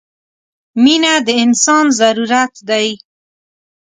•مینه 0.83 1.13
د 1.25 1.27
انسان 1.43 1.85
ضرورت 1.99 2.53
دی. 2.69 2.87